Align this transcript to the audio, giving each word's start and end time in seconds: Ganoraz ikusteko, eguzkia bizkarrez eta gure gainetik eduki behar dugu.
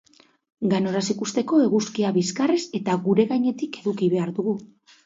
Ganoraz 0.71 1.03
ikusteko, 1.15 1.59
eguzkia 1.67 2.15
bizkarrez 2.17 2.59
eta 2.81 2.99
gure 3.07 3.31
gainetik 3.35 3.83
eduki 3.85 4.15
behar 4.17 4.39
dugu. 4.43 4.59